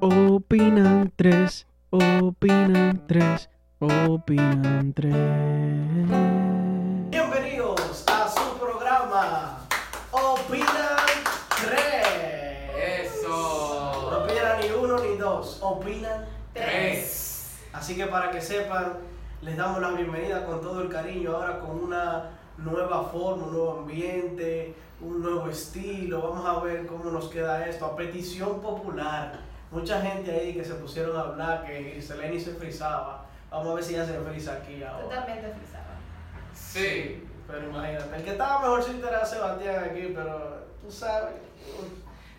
[0.00, 5.12] Opinan tres, opinan tres, opinan tres.
[7.10, 9.58] Bienvenidos a su programa
[10.12, 10.96] Opinan
[11.66, 13.06] 3.
[13.06, 14.08] Eso.
[14.08, 17.58] No opinan ni uno ni dos, opinan Tres.
[17.72, 18.98] Así que para que sepan,
[19.42, 23.78] les damos la bienvenida con todo el cariño, ahora con una nueva forma, un nuevo
[23.80, 26.22] ambiente, un nuevo estilo.
[26.22, 29.57] Vamos a ver cómo nos queda esto, a petición popular.
[29.70, 33.26] Mucha gente ahí que se pusieron a hablar que Griseleni se frizaba.
[33.50, 35.04] Vamos a ver si ya se frisa aquí ahora.
[35.04, 35.84] Totalmente frisaba.
[36.54, 37.24] Sí.
[37.48, 41.34] Pero imagínate, el que estaba mejorcito era Sebastián aquí, pero tú sabes.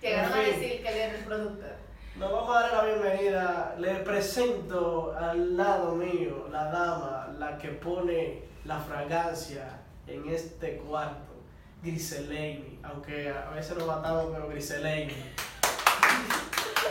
[0.01, 1.71] Llegaron En a decir que él era el productor.
[2.15, 3.75] Nos vamos a dar la bienvenida.
[3.79, 11.33] Le presento al lado mío la dama, la que pone la fragancia en este cuarto,
[11.81, 12.79] Griseleini.
[12.83, 15.13] Aunque a veces nos matamos, pero Griseleini.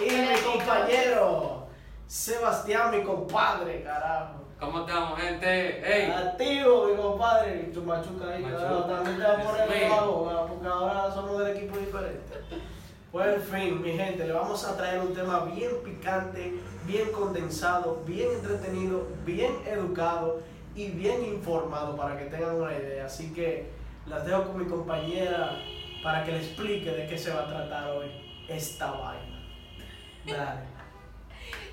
[0.00, 1.66] Y mi compañero,
[2.06, 4.44] Sebastián, mi compadre, carajo.
[4.60, 5.48] ¿Cómo estamos, gente?
[5.84, 6.10] ¡Ey!
[6.10, 7.70] Activo, mi compadre.
[7.72, 8.62] Tu machuca ahí, Machuca.
[8.62, 8.84] carajo.
[8.84, 12.20] También te va a poner abajo, porque ahora somos del equipo diferente.
[13.10, 18.02] Pues en fin, mi gente, le vamos a traer un tema bien picante, bien condensado,
[18.06, 20.40] bien entretenido, bien educado
[20.74, 23.06] y bien informado para que tengan una idea.
[23.06, 23.70] Así que
[24.06, 25.56] las dejo con mi compañera
[26.02, 28.10] para que le explique de qué se va a tratar hoy
[28.48, 29.37] esta vaina.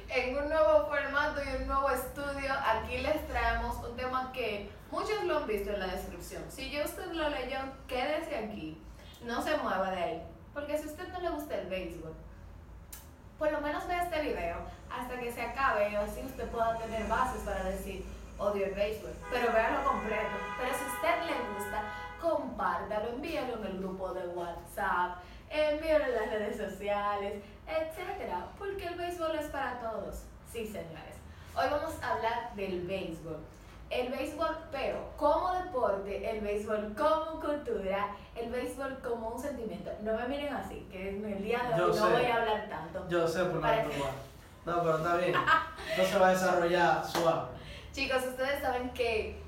[0.08, 5.23] En un nuevo formato y un nuevo estudio, aquí les traemos un tema que muchos
[5.25, 6.44] lo han visto en la descripción.
[6.50, 8.81] Si ya usted lo leyó, quédese aquí.
[9.23, 10.23] No se mueva de ahí.
[10.53, 12.14] Porque si a usted no le gusta el béisbol,
[13.38, 14.56] por lo menos vea este video
[14.89, 18.06] hasta que se acabe y así usted pueda tener bases para decir
[18.38, 19.11] odio el béisbol.
[19.31, 20.38] Pero véalo completo.
[20.58, 21.83] Pero si a usted le gusta,
[22.22, 25.17] compártalo, envíalo en el grupo de WhatsApp,
[25.50, 30.23] envíalo en las redes sociales, etcétera, porque el béisbol es para todos.
[30.52, 31.16] Sí, señores.
[31.55, 33.38] Hoy vamos a hablar del béisbol.
[33.89, 39.92] El béisbol, pero como deporte, el béisbol como cultura, el béisbol como un sentimiento.
[40.02, 42.14] No me miren así, que en el día de Yo hoy no sé.
[42.14, 43.08] voy a hablar tanto.
[43.09, 44.03] Yo sé por dónde que-.
[44.65, 45.33] No, pero está bien.
[45.97, 47.49] No se va a desarrollar suave.
[47.93, 49.39] Chicos, ustedes saben que,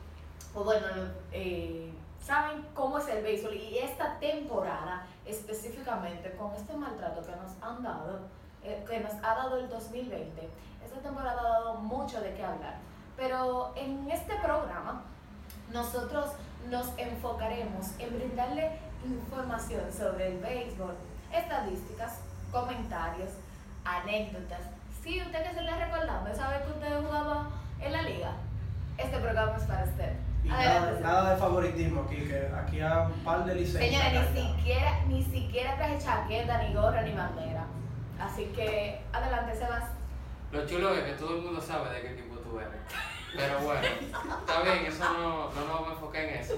[0.54, 0.86] o bueno,
[1.32, 1.92] eh,
[2.28, 7.82] saben cómo es el béisbol y esta temporada específicamente con este maltrato que nos han
[7.82, 8.20] dado,
[8.64, 10.50] eh, que nos ha dado el 2020,
[10.84, 12.76] esta temporada ha dado mucho de qué hablar.
[13.16, 15.04] Pero en este programa
[15.72, 16.32] nosotros
[16.70, 20.96] nos enfocaremos en brindarle información sobre el béisbol,
[21.34, 22.20] estadísticas,
[22.52, 23.32] comentarios,
[23.86, 24.64] anécdotas.
[25.02, 27.48] Si usted que se le recordando, sabe que usted jugaba
[27.80, 28.34] en la liga,
[28.98, 30.27] este programa es para usted.
[30.44, 31.04] Y nada, Adelante.
[31.04, 34.04] nada de favoritismo aquí, que aquí hay un par de licencias.
[34.04, 37.66] Señores, ni siquiera, ni siquiera traje chaqueta, ni gorra, ni bandera.
[38.20, 39.84] Así que adelante, Sebas.
[40.52, 42.80] Lo chulo es que todo el mundo sabe de qué equipo tú eres.
[43.36, 43.82] Pero bueno,
[44.40, 46.54] está bien, eso no, no nos vamos a enfocar en eso.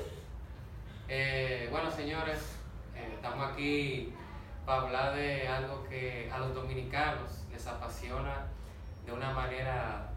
[1.07, 2.55] Eh, bueno, señores,
[2.95, 4.13] eh, estamos aquí
[4.65, 8.45] para hablar de algo que a los dominicanos les apasiona
[9.05, 10.09] de una manera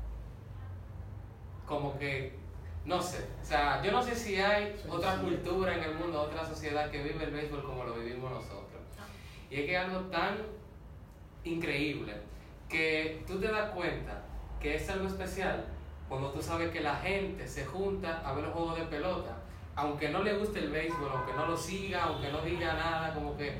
[1.67, 2.39] como que,
[2.85, 5.21] no sé, o sea, yo no sé si hay Sí, otra sí.
[5.23, 8.81] cultura en el mundo, otra sociedad que vive el béisbol como lo vivimos nosotros.
[9.51, 10.39] Y es que es algo tan
[11.45, 12.15] increíble
[12.69, 14.23] que tú te das cuenta
[14.61, 15.65] que es algo especial
[16.09, 19.37] cuando tú sabes que la gente se junta a ver los juegos de pelota,
[19.75, 23.37] aunque no le guste el béisbol, aunque no lo siga, aunque no diga nada, como
[23.37, 23.57] que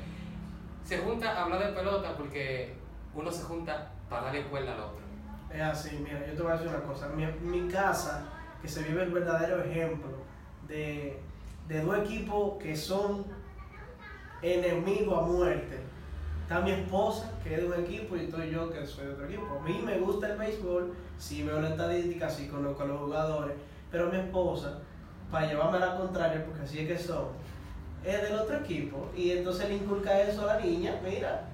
[0.85, 2.75] se junta a hablar de pelota porque
[3.15, 5.03] uno se junta para darle cuerda al otro.
[5.53, 7.09] Es así, mira, yo te voy a decir una cosa.
[7.09, 8.25] Mi, mi casa,
[8.63, 10.13] que se vive el verdadero ejemplo
[10.69, 11.19] de,
[11.69, 13.27] de dos equipos que son
[14.41, 15.81] enemigos a muerte.
[16.43, 19.27] Está mi esposa, que es de un equipo, y estoy yo, que soy de otro
[19.27, 19.59] equipo.
[19.59, 23.55] A mí me gusta el béisbol, sí veo la estadística, sí conozco a los jugadores,
[23.91, 24.79] pero mi esposa,
[25.31, 27.29] para llevarme a la contraria, porque así es que son,
[28.05, 29.11] es del otro equipo.
[29.17, 31.45] Y entonces le inculca eso a la niña, mira,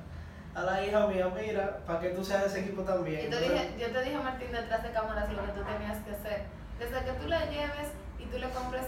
[0.55, 3.31] a la hija mía, mira, para que tú seas de ese equipo también.
[3.31, 6.11] Yo te, dije, yo te dije, Martín, detrás de cámaras lo que tú tenías que
[6.11, 6.58] hacer.
[6.79, 8.85] Desde que tú la lleves y tú le compres,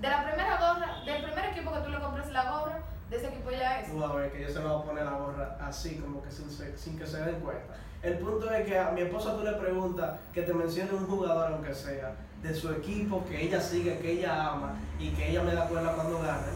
[0.00, 2.78] de la primera gorra, del primer equipo que tú le compres la gorra,
[3.10, 3.90] de ese equipo ya es.
[3.90, 6.30] Tú a ver que yo se lo voy a poner la gorra así, como que
[6.30, 7.74] sin, sin que se den cuenta.
[8.02, 11.52] El punto es que a mi esposa tú le preguntas que te mencione un jugador,
[11.52, 15.54] aunque sea, de su equipo que ella sigue, que ella ama y que ella me
[15.54, 16.46] da cuenta cuando gana.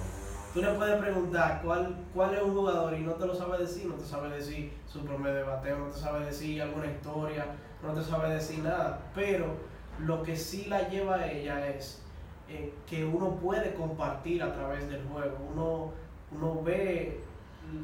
[0.53, 3.87] Tú le puedes preguntar cuál, cuál es un jugador y no te lo sabe decir,
[3.87, 7.47] no te sabe decir su promedio de bateo, no te sabe decir alguna historia,
[7.83, 8.99] no te sabe decir nada.
[9.15, 9.57] Pero
[10.01, 12.03] lo que sí la lleva a ella es
[12.49, 15.37] eh, que uno puede compartir a través del juego.
[15.53, 15.93] Uno,
[16.33, 17.21] uno ve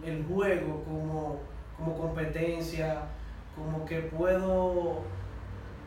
[0.05, 1.41] el juego como,
[1.77, 3.03] como competencia,
[3.57, 5.03] como que puedo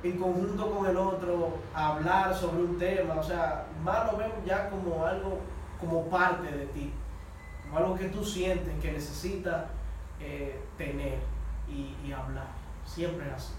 [0.03, 4.69] en conjunto con el otro hablar sobre un tema, o sea, más lo veo ya
[4.69, 5.39] como algo,
[5.79, 6.93] como parte de ti,
[7.63, 9.65] como algo que tú sientes que necesitas
[10.19, 11.17] eh, tener
[11.67, 12.47] y, y hablar,
[12.85, 13.53] siempre es así.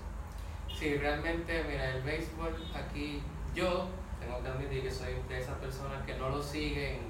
[0.79, 3.21] Sí, realmente, mira, el béisbol aquí,
[3.53, 3.89] yo
[4.21, 7.01] tengo que admitir que soy de esas personas que no lo siguen.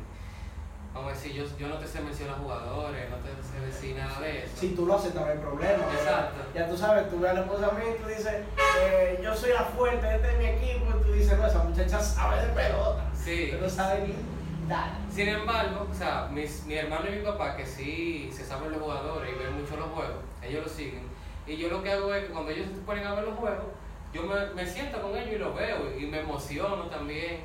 [0.95, 4.21] Vamos a decir, yo, yo no te sé mencionar jugadores, no te sé decir nada
[4.21, 4.57] de eso.
[4.57, 5.85] Si tú lo haces, también hay problema.
[5.85, 5.93] ¿verdad?
[6.01, 6.41] Exacto.
[6.55, 8.35] Ya tú sabes, tú ves a la esposa mía y tú dices,
[8.81, 12.01] eh, yo soy la fuerte, este es mi equipo, y tú dices, no, esa muchacha
[12.01, 13.05] sabe de pelota.
[13.15, 13.49] Sí.
[13.51, 14.99] Pero no sabe ni nada.
[15.11, 18.81] Sin embargo, o sea, mis, mi hermano y mi papá, que sí se saben los
[18.81, 21.08] jugadores y ven mucho los juegos, ellos lo siguen.
[21.49, 23.65] Y yo lo que hago es que cuando ellos se ponen a ver los juegos,
[24.13, 27.41] yo me, me siento con ellos y los veo y me emociono también.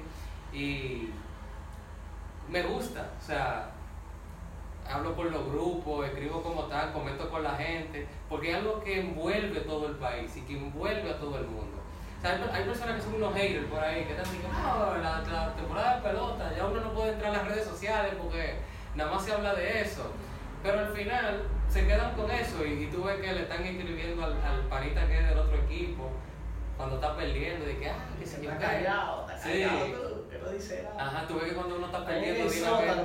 [0.51, 1.09] Y
[2.49, 3.71] me gusta, o sea,
[4.87, 8.99] hablo con los grupos, escribo como tal, comento con la gente, porque es algo que
[8.99, 11.79] envuelve todo el país y que envuelve a todo el mundo.
[12.23, 15.95] Hay, personas que son unos haters por ahí, que están diciendo, no, la, la temporada
[15.97, 18.55] de pelota, ya uno no puede entrar a las redes sociales porque
[18.95, 20.09] nada más se habla de eso.
[20.63, 24.23] Pero al final se quedan con eso y, y tú ves que le están escribiendo
[24.23, 26.09] al, al panita que es del otro equipo
[26.77, 29.63] cuando está perdiendo, de que, ah, que se Está callado, está Sí.
[29.63, 31.07] callado tú, que no dice nada.
[31.07, 32.95] Ajá, tú ves que cuando uno está perdiendo de una vez,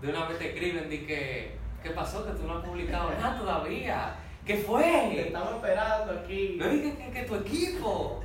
[0.00, 2.24] de una vez te escriben de que, ¿qué pasó?
[2.24, 4.14] Que tú no has publicado nada todavía.
[4.46, 4.82] ¿Qué fue?
[4.82, 6.56] Te estamos esperando aquí.
[6.58, 8.22] No digas que, que tu equipo.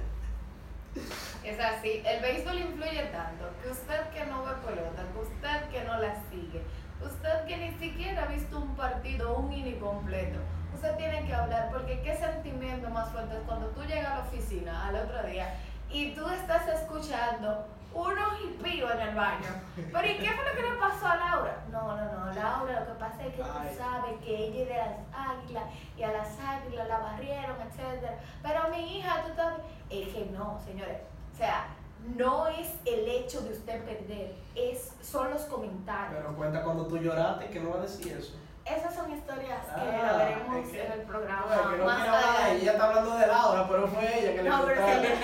[1.44, 5.84] Es así, el béisbol influye tanto que usted que no ve pelota, que usted que
[5.84, 6.62] no la sigue,
[7.06, 10.40] usted que ni siquiera ha visto un partido, un inning completo,
[10.74, 14.22] usted tiene que hablar porque qué sentimiento más fuerte es cuando tú llegas a la
[14.22, 15.54] oficina al otro día
[15.90, 19.50] y tú estás escuchando unos hipíos en el baño.
[19.76, 21.58] Pero ¿y qué fue lo que le pasó a Laura?
[21.72, 23.70] No, no, no, Laura, lo que pasa es que Ay.
[23.70, 25.64] tú sabes que ella es de las águilas
[25.96, 28.18] y a las águilas la barrieron, etcétera.
[28.42, 29.68] Pero mi hija, tú también.
[29.90, 30.98] Es que no, señores.
[31.34, 31.68] O sea,
[32.16, 36.16] no es el hecho de usted perder, es, son los comentarios.
[36.22, 38.34] Pero cuenta cuando tú lloraste, que no va a decir eso.
[38.66, 41.86] Esas son historias que Ah, la veremos es que- en el programa Oye, que no
[41.86, 45.20] más ella, está hablando de Laura, pero fue ella que le No, pero señores,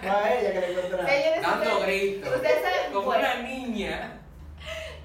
[0.00, 1.06] Fue a ella que le encontraron.
[1.06, 2.34] señores, Dando gritos.
[2.34, 4.16] ustedes saben, Como bueno, una niña.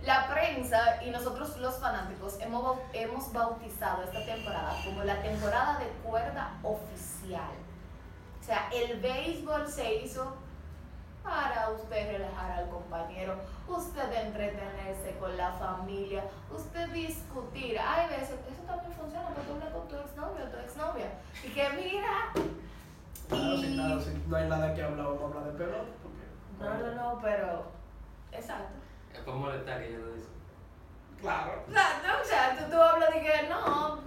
[0.04, 5.86] La prensa y nosotros los fanáticos hemos, hemos bautizado esta temporada como la temporada de
[6.08, 7.52] cuerda oficial.
[8.40, 10.36] O sea, el béisbol se hizo
[11.26, 13.36] para usted relajar al compañero,
[13.68, 17.80] usted entretenerse con la familia, usted discutir.
[17.80, 21.08] Hay veces, eso también funciona porque tú hablas con tu exnovio o tu exnovia.
[21.44, 22.32] Y que mira,
[23.28, 25.84] Claro, sí, y- claro, sí, no hay nada que hablar, vamos a hablar de pelota.
[26.04, 27.64] Porque, no, no, no, pero,
[28.32, 28.76] exacto.
[29.12, 30.28] Es por molestar que yo lo dice.
[31.22, 31.64] Claro.
[31.68, 34.00] Claro, o sea, tú, tú hablas de que no,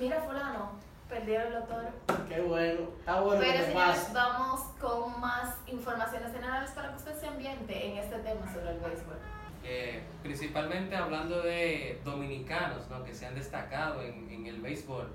[0.00, 0.70] mira fulano,
[1.14, 1.90] perdieron los toros.
[2.28, 2.80] Qué bueno.
[2.98, 4.12] Está bueno Pero que señores, pase.
[4.14, 8.80] vamos con más informaciones generales para que usted se ambiente en este tema sobre el
[8.80, 9.16] béisbol.
[9.62, 13.02] Eh, principalmente hablando de dominicanos ¿no?
[13.04, 15.08] que se han destacado en, en el béisbol.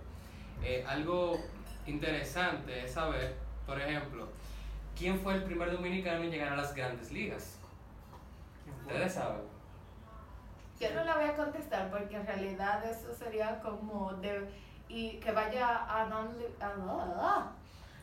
[0.63, 1.38] Eh, algo
[1.86, 3.36] interesante es saber,
[3.66, 4.28] por ejemplo,
[4.98, 7.60] quién fue el primer dominicano en llegar a las grandes ligas.
[8.81, 9.42] Ustedes saben.
[10.80, 14.48] Yo no la voy a contestar porque en realidad eso sería como de
[14.89, 17.51] y que vaya a non a,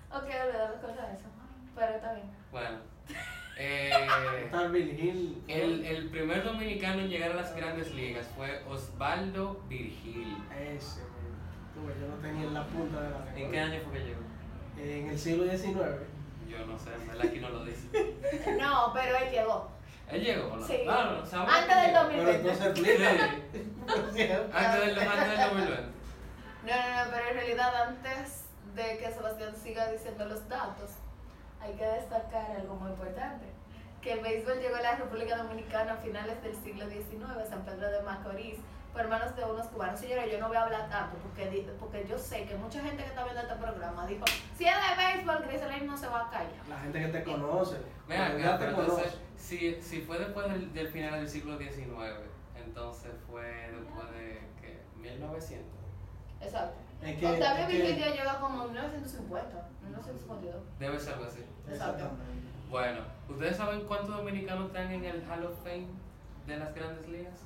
[0.09, 1.29] Ok, olvidado con eso.
[1.75, 2.31] Pero está bien.
[2.53, 2.79] Bueno,
[3.59, 5.43] eh, Virgil.
[5.49, 10.37] el, el primer dominicano en llegar a las grandes ligas fue Osvaldo Virgil.
[10.55, 13.35] Ese, ves, yo lo tenía en la punta de la lengua.
[13.37, 14.21] ¿En qué año fue que llegó?
[14.79, 15.77] En el siglo XIX.
[16.49, 17.89] Yo no sé, en verdad aquí no lo dice.
[18.59, 19.71] No, pero él llegó.
[20.09, 20.65] ¿Él llegó no?
[20.65, 20.79] Sí.
[20.89, 22.03] Ah, no, Antes del llegó.
[22.05, 22.19] 2000.
[22.19, 22.85] Pero entonces antes
[24.15, 25.96] del, antes del 2020.
[26.67, 28.45] No, no, no, pero en realidad antes
[28.75, 30.91] de que Sebastián siga diciendo los datos,
[31.61, 33.47] hay que destacar algo muy importante.
[34.03, 37.91] Que el béisbol llegó a la República Dominicana a finales del siglo XIX, San Pedro
[37.91, 38.59] de Macorís,
[38.93, 40.01] por manos de unos cubanos.
[40.01, 43.11] Señores, yo no voy a hablar tanto porque, porque yo sé que mucha gente que
[43.11, 44.25] está viendo este programa dijo,
[44.57, 46.69] si es de béisbol, Griselin no se va a callar.
[46.69, 47.77] La gente que te conoce.
[48.07, 49.19] Cuando acá, te pero entonces, conoce.
[49.37, 51.87] si, si fue después del, del final del siglo XIX,
[52.57, 54.81] entonces fue después de, ¿qué?
[54.97, 55.86] 1900.
[56.47, 56.77] Exacto.
[57.03, 60.63] Es que, Octavio Virgilio llega como en 1950, 1952.
[60.79, 61.45] Debe ser algo así.
[61.69, 62.23] Exactamente.
[62.71, 65.87] Bueno, ¿ustedes saben cuántos dominicanos están en el Hall of Fame
[66.47, 67.39] de las grandes ligas?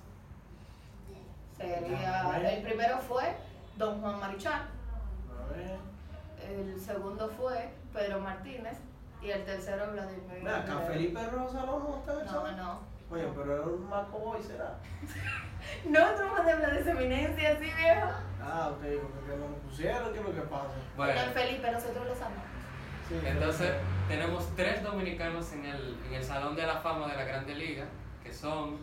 [1.56, 3.36] Sería, el primero fue
[3.76, 4.62] Don Juan Marichal.
[4.62, 5.78] A ver.
[6.48, 8.78] El segundo fue Pedro Martínez
[9.22, 10.42] y el tercero Vladimir.
[10.42, 10.80] Ven acá.
[10.86, 12.80] Felipe Rosa no está No, no.
[13.10, 14.78] Oye, pero era un Maco Boy, ¿será?
[15.84, 18.08] No, tú no vas a hablar de esa eminencia así, viejo.
[18.42, 20.74] Ah, ok, porque que no lo pusieron, ¿qué es lo que pasa?
[20.96, 22.44] Bueno, Don Felipe, nosotros los amamos.
[23.08, 23.72] Sí, entonces
[24.08, 27.84] tenemos tres dominicanos en el, en el Salón de la Fama de la Grande Liga,
[28.22, 28.78] que son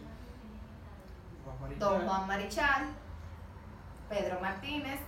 [1.80, 2.88] Don Juan Marichal,
[4.10, 5.00] Pedro Martínez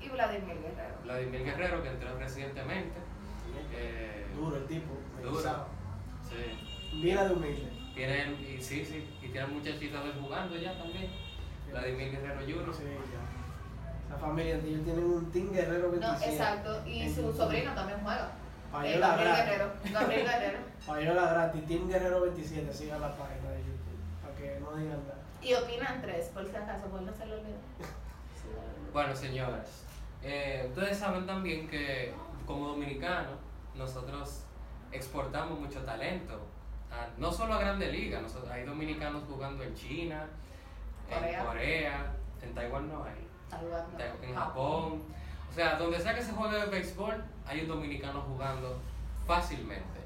[0.00, 0.94] y Vladimir Guerrero.
[1.04, 2.98] Vladimir Guerrero, que entró recientemente.
[3.72, 5.66] eh, Duro el tipo, Duro.
[6.22, 6.96] sí.
[7.02, 7.72] Mira de humilde.
[7.94, 11.10] Tienen, y sí, sí, y tienen muchachitos de él jugando ya también.
[11.70, 12.74] Vladimir Guerrero Jr.
[12.74, 13.45] Sí, ya.
[14.06, 16.32] Esa familia, ellos tienen un Team Guerrero No, 27.
[16.32, 17.36] exacto, y En su YouTube.
[17.36, 18.26] sobrino también juega.
[18.26, 19.44] Eh, Payola Gabriel gratis.
[19.50, 19.72] Guerrero.
[19.92, 20.58] Gabriel Guerrero.
[20.86, 23.98] Payola gratis, Team Guerrero 27, sigan la página de YouTube.
[24.22, 25.18] Para que no digan nada.
[25.42, 27.56] Y opinan tres, por si acaso, por no se lo olvidó.
[28.92, 29.82] Bueno, señores,
[30.22, 32.14] eh, ustedes saben también que
[32.46, 33.32] como dominicanos
[33.74, 34.44] nosotros
[34.90, 36.40] exportamos mucho talento,
[36.90, 40.26] a- no solo a Grande Liga, nosotros, hay dominicanos jugando en China,
[41.12, 41.40] Corea.
[41.40, 42.06] en Corea,
[42.40, 43.25] en Taiwán no hay,
[44.22, 45.02] En Japón,
[45.50, 48.78] o sea, donde sea que se juegue el béisbol, hay un dominicano jugando
[49.26, 50.00] fácilmente.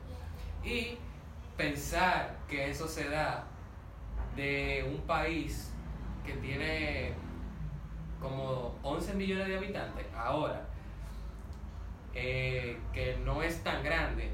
[0.62, 0.98] Y
[1.56, 3.44] pensar que eso se da
[4.36, 5.72] de un país
[6.24, 7.14] que tiene
[8.20, 10.62] como 11 millones de habitantes ahora,
[12.14, 14.30] eh, que no es tan grande,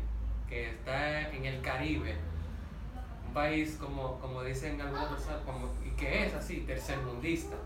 [0.49, 2.17] que está en el Caribe,
[3.27, 7.57] un país como, como dicen algunas personas, como, y que es así, tercermundista,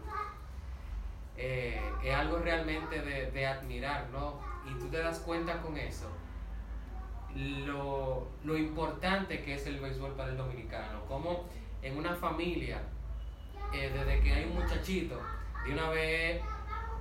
[1.43, 4.39] eh, es algo realmente de, de admirar, ¿no?
[4.71, 6.07] Y tú te das cuenta con eso,
[7.35, 11.49] lo, lo importante que es el béisbol para el dominicano, como
[11.81, 12.83] en una familia,
[13.73, 15.19] eh, desde que hay un muchachito,
[15.65, 16.43] de una vez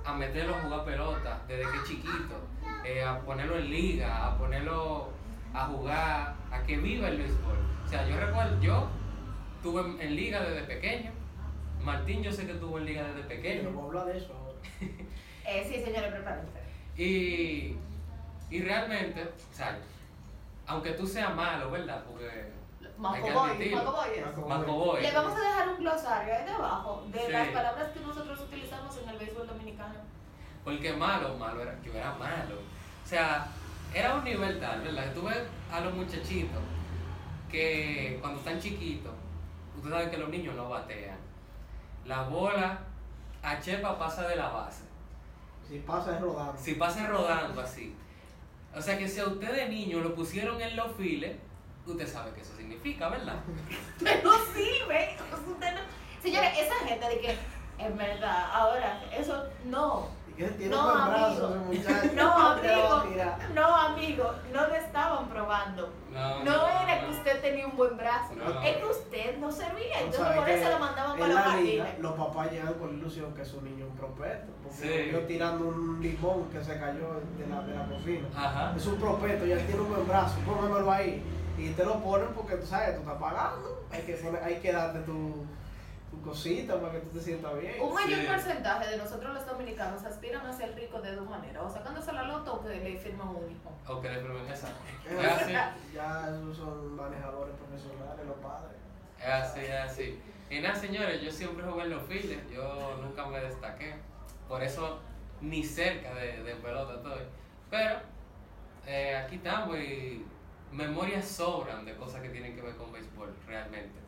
[0.06, 2.40] a meterlo a jugar pelota, desde que es chiquito,
[2.84, 5.10] eh, a ponerlo en liga, a ponerlo
[5.52, 7.58] a jugar, a que viva el béisbol.
[7.84, 8.88] O sea, yo recuerdo, yo
[9.56, 11.10] estuve en, en liga desde pequeño,
[11.84, 14.34] Martín yo sé que estuvo en liga desde Yo pequeño, voy a hablar de eso
[14.34, 14.58] ahora.
[15.46, 16.60] Eh, sí, señores, prepárense.
[16.96, 17.76] y,
[18.50, 19.76] y realmente, o sea,
[20.66, 22.04] aunque tú seas malo, ¿verdad?
[22.04, 22.52] Porque
[22.96, 23.70] Macoboy.
[24.46, 25.02] Macoboy.
[25.02, 27.32] Le vamos a dejar un glosario ahí debajo de Sí.
[27.32, 29.94] las palabras que nosotros utilizamos en el béisbol dominicano.
[30.62, 32.56] Porque malo, malo era, yo era malo.
[33.02, 33.48] O sea,
[33.94, 35.12] era un nivel tal, ¿verdad?
[35.14, 36.62] Tú ves a los muchachitos
[37.50, 39.12] que cuando están chiquitos,
[39.76, 41.16] ustedes saben que los niños no batean.
[42.10, 42.76] La bola
[43.40, 44.82] a Chepa pasa de la base.
[45.68, 46.58] Si pasa es rodando.
[46.60, 47.94] Si pasa rodando así.
[48.76, 51.36] O sea que si a usted de niño lo pusieron en los files,
[51.86, 53.36] usted sabe qué eso significa, ¿verdad?
[54.24, 55.16] no sirve.
[55.52, 55.80] Usted no-
[56.20, 57.38] Señores, esa gente de que,
[57.78, 60.08] en verdad, ahora, eso no.
[60.28, 61.90] ¿Y qué tiene No, buen brazo amigo.
[62.16, 63.04] No, amigo.
[63.54, 65.92] No, amigo, no lo estaban probando.
[66.10, 68.60] No, No era que usted tenía un buen brazo, No.
[68.62, 68.99] es que usted
[69.50, 69.98] no servía.
[69.98, 71.44] Entonces sabes por eso que lo mandaban en para los la
[72.16, 74.52] papás llegan con la ilusión que su niño es un prospecto.
[74.62, 75.10] Porque Sí.
[75.12, 78.28] yo tirando un limón que se cayó de la, de la cocina.
[78.34, 78.74] Ajá.
[78.76, 80.36] Es un prospecto, ya tiene un buen brazo,
[80.90, 81.22] ahí.
[81.58, 83.84] Y te lo ponen porque tú sabes, tú estás pagando.
[83.90, 85.44] Hay que, poner- hay que darte tu,
[86.10, 87.74] tu cosita para que tú te sientas bien.
[87.82, 88.26] Un mayor Sí.
[88.26, 92.22] porcentaje de nosotros los dominicanos aspiran a ser ricos de dos maneras, o sacándose la
[92.22, 93.70] loto o que le firman un hijo.
[93.92, 94.68] O que le firmen esa.
[95.94, 98.76] Ya esos son manejadores profesionales, los padres.
[99.20, 100.18] Es así, es así.
[100.48, 103.94] Y nada, señores, yo siempre jugué en los files, yo nunca me destaqué.
[104.48, 104.98] Por eso
[105.40, 107.22] ni cerca de, de pelota estoy.
[107.70, 108.00] Pero
[108.86, 110.24] eh, aquí estamos y
[110.72, 113.98] memorias sobran de cosas que tienen que ver con béisbol, realmente.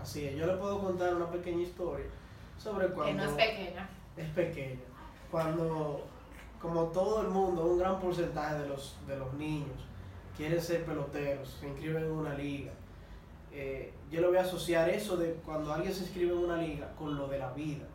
[0.00, 2.06] Así es, yo le puedo contar una pequeña historia
[2.58, 3.88] sobre Que cuando no es pequeña.
[4.16, 4.80] es pequeña.
[5.30, 6.06] Cuando,
[6.60, 9.86] como todo el mundo, un gran porcentaje de los, de los niños
[10.36, 12.72] quieren ser peloteros, se inscriben en una liga.
[14.12, 17.16] Yo le voy a asociar eso de cuando alguien se inscribe en una liga con
[17.16, 17.86] lo de la vida,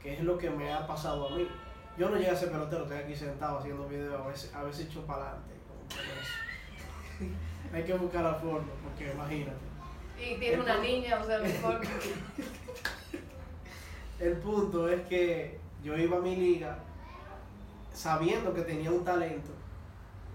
[0.00, 1.48] que es lo que me ha pasado a mí.
[1.98, 4.86] Yo no llegué a ser pelotero, estoy aquí sentado haciendo videos, a veces, a veces
[4.86, 5.54] echo para adelante.
[7.74, 9.56] Hay que buscar la forma, porque imagínate.
[10.16, 11.80] Y tiene una niña, o sea, mejor.
[14.20, 16.78] El punto es que yo iba a mi liga
[17.92, 19.50] sabiendo que tenía un talento,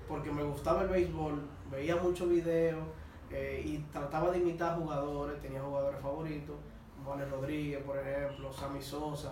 [0.10, 2.84] porque me gustaba el béisbol, veía muchos videos
[3.32, 6.56] eh, y trataba de imitar jugadores, tenía jugadores favoritos,
[7.04, 9.32] Juan Rodríguez, por ejemplo, Sammy Sosa.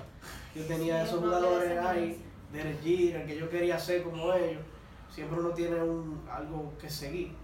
[0.55, 2.25] Yo tenía Sí, esos jugadores ahí.
[2.51, 4.63] Derek Jeter, que yo quería ser como ellos.
[5.13, 7.35] Siempre uno tiene un, algo que seguir.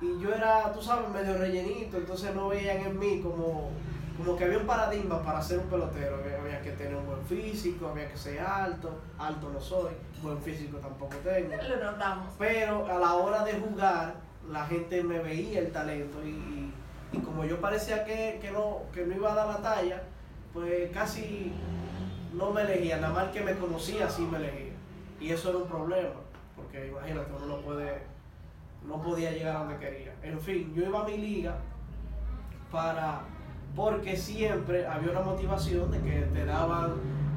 [0.00, 3.70] Y yo era, tú sabes, medio rellenito, entonces no veían en mí como,
[4.16, 6.16] como que había un paradigma para ser un pelotero.
[6.16, 9.92] Había, había que tener un buen físico, había que ser alto, alto no soy,
[10.22, 11.50] buen físico tampoco tengo.
[11.62, 12.34] Lo notamos.
[12.38, 14.14] Pero a la hora de jugar,
[14.50, 19.06] la gente me veía el talento y, y- como yo parecía que, que no, que
[19.06, 20.02] no iba a dar la talla,
[20.52, 21.52] pues casi
[22.34, 24.72] no me elegía, nada más que me conocía sí me elegía.
[25.20, 26.10] Y eso era un problema,
[26.54, 28.02] porque imagínate, uno no puede,
[28.86, 30.14] no podía llegar a donde quería.
[30.22, 31.56] En fin, yo iba a mi liga
[32.70, 33.20] para,
[33.74, 36.92] porque siempre había una motivación de que te daban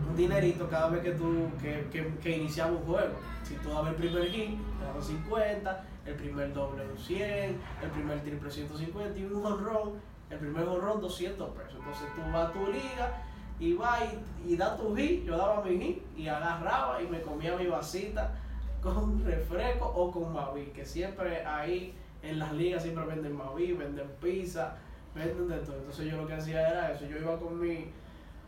[0.09, 3.13] un dinerito cada vez que tú, que, que, que iniciaba un juego.
[3.43, 8.21] Si tú dabas el primer hit, te daban 50, el primer doble 100, el primer
[8.21, 9.93] triple 150 y un honrón,
[10.29, 11.75] el primer honrón 200 pesos.
[11.77, 13.23] Entonces tú vas a tu liga
[13.59, 14.01] y vas
[14.45, 17.67] y, y da tu hit, yo daba mi hit y agarraba y me comía mi
[17.67, 18.31] vasita
[18.81, 21.93] con refresco o con Mavi, que siempre ahí
[22.23, 24.75] en las ligas siempre venden Mavi, venden pizza,
[25.13, 25.77] venden de todo.
[25.77, 27.91] Entonces yo lo que hacía era eso, yo iba con mi,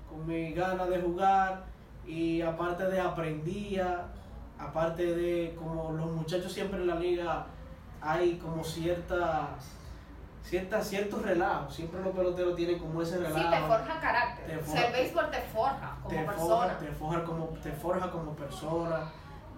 [0.09, 1.65] con mi ganas de jugar
[2.07, 4.07] y aparte de aprendía,
[4.67, 7.45] aparte de como los muchachos siempre en la liga
[8.01, 9.49] hay como cierta
[10.43, 13.37] cierta ciertos relajos, siempre los peloteros tienen como ese relajo.
[13.37, 14.45] Sí, te forja carácter.
[14.45, 16.47] Te o sea, forja- el béisbol te forja como te persona.
[16.47, 18.99] forja, te forja como te forja como persona,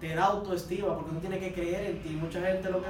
[0.00, 2.10] te da autoestima porque tú tienes que creer en ti.
[2.10, 2.88] Mucha gente lo que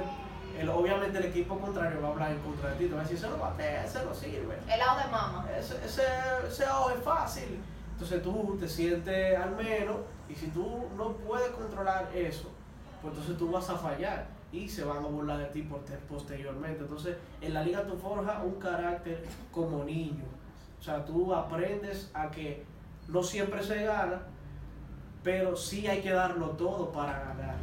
[0.59, 3.03] el- obviamente el equipo contrario va a hablar en contra de ti, te va a
[3.03, 4.57] decir, ese no batea, ese no sirve.
[4.69, 5.45] El lado de mama.
[5.57, 6.03] Ese, ese,
[6.47, 7.59] ese ojo es fácil.
[7.97, 9.97] Entonces tú te sientes al menos
[10.29, 12.51] y si tú no puedes controlar eso,
[13.01, 15.67] pues entonces tú vas a fallar y se van a burlar de ti
[16.07, 16.83] posteriormente.
[16.83, 20.25] Entonces en la liga tú forjas un carácter como niño.
[20.79, 22.63] O sea, tú aprendes a que
[23.07, 24.21] no siempre se gana,
[25.23, 27.55] pero sí hay que darlo todo para ganar,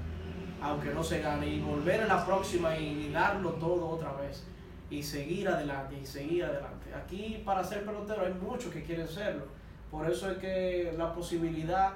[0.60, 4.44] aunque no se gane, y volver a la próxima y darlo todo otra vez,
[4.90, 6.92] y seguir adelante, y seguir adelante.
[6.92, 9.44] Aquí para ser pelotero hay muchos que quieren serlo,
[9.94, 11.92] por eso es que la posibilidad,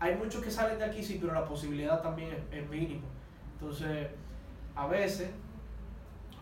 [0.00, 3.06] hay muchos que salen de aquí, sí, pero la posibilidad también es, es mínima.
[3.60, 4.08] Entonces,
[4.74, 5.28] a veces,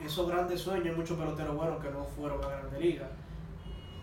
[0.01, 3.09] esos grandes sueños, hay muchos peloteros buenos que no fueron a Grande Liga,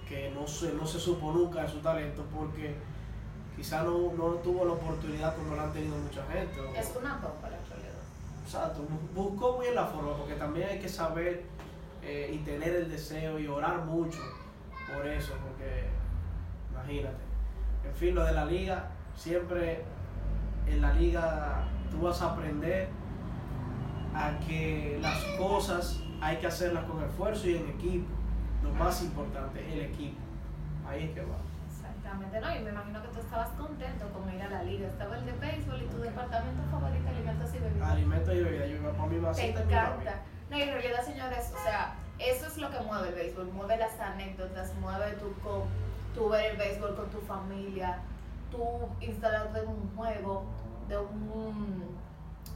[0.09, 2.75] que no se, no se supo nunca de su talento porque
[3.55, 6.53] quizá no, no tuvo la oportunidad como la han tenido mucha gente.
[6.77, 8.01] Es una topa en realidad.
[8.43, 11.43] Exacto, bu- buscó bien la forma porque también hay que saber
[12.01, 14.19] eh, y tener el deseo y orar mucho
[14.93, 15.85] por eso, porque
[16.83, 17.23] imagínate.
[17.85, 19.83] En fin, lo de la liga, siempre
[20.67, 22.89] en la liga tú vas a aprender
[24.15, 28.07] a que las cosas hay que hacerlas con esfuerzo y en equipo.
[28.63, 30.17] Lo más importante, el equipo.
[30.87, 31.35] Ahí es que va.
[31.69, 34.87] Exactamente, no, y me imagino que tú estabas contento con ir a la liga.
[34.87, 37.89] Estaba el de béisbol y tu departamento favorito, alimentos y bebidas.
[37.91, 40.21] Alimentos y bebidas, yo iba para mi Te encanta.
[40.49, 43.51] No, y en realidad, señores, o sea, eso es lo que mueve el béisbol.
[43.51, 45.65] Mueve las anécdotas, mueve tu, co-
[46.13, 47.99] tu ver el béisbol con tu familia,
[48.51, 48.63] tú
[49.01, 50.45] instalarte en un juego,
[50.87, 51.97] de un,